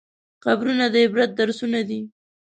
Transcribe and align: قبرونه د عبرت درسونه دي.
قبرونه 0.43 0.85
د 0.93 0.95
عبرت 1.05 1.31
درسونه 1.39 1.79
دي. 1.89 2.01